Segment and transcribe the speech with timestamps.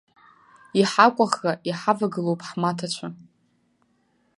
[0.79, 3.07] Иҳакәаӷӷа иҳавагылоуп ҳмаҭацәа.